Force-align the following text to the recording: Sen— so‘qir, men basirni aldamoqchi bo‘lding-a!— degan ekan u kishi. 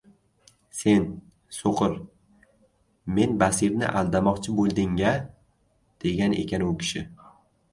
Sen— 0.77 1.03
so‘qir, 1.57 1.93
men 3.19 3.37
basirni 3.43 3.91
aldamoqchi 4.01 4.57
bo‘lding-a!— 4.61 5.13
degan 6.07 6.39
ekan 6.43 6.67
u 6.71 6.73
kishi. 6.83 7.07